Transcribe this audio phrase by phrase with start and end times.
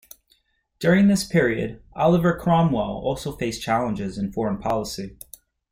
[0.79, 5.15] During this period Oliver Cromwell also faced challenges in foreign policy.